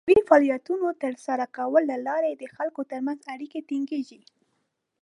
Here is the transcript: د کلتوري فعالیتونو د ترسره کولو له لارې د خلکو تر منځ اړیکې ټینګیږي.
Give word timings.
د 0.01 0.03
کلتوري 0.03 0.23
فعالیتونو 0.29 0.85
د 0.91 0.97
ترسره 1.03 1.45
کولو 1.57 1.83
له 1.91 1.97
لارې 2.07 2.31
د 2.35 2.43
خلکو 2.55 2.81
تر 2.91 2.99
منځ 3.07 3.19
اړیکې 3.33 3.59
ټینګیږي. 3.69 4.21